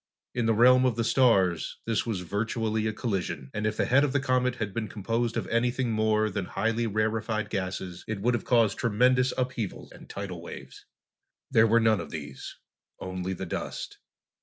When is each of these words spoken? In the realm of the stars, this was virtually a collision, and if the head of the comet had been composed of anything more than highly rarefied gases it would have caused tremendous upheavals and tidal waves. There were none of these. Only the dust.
In 0.33 0.47
the 0.47 0.55
realm 0.55 0.83
of 0.83 0.95
the 0.95 1.03
stars, 1.03 1.77
this 1.85 2.07
was 2.07 2.21
virtually 2.21 2.87
a 2.87 2.91
collision, 2.91 3.51
and 3.53 3.67
if 3.67 3.77
the 3.77 3.85
head 3.85 4.03
of 4.03 4.13
the 4.13 4.19
comet 4.19 4.55
had 4.55 4.73
been 4.73 4.87
composed 4.87 5.37
of 5.37 5.45
anything 5.49 5.91
more 5.91 6.27
than 6.31 6.45
highly 6.45 6.87
rarefied 6.87 7.51
gases 7.51 8.03
it 8.07 8.19
would 8.19 8.33
have 8.33 8.43
caused 8.43 8.79
tremendous 8.79 9.31
upheavals 9.37 9.91
and 9.91 10.09
tidal 10.09 10.41
waves. 10.41 10.87
There 11.51 11.67
were 11.67 11.79
none 11.79 11.99
of 11.99 12.09
these. 12.09 12.57
Only 12.99 13.33
the 13.33 13.45
dust. 13.45 13.99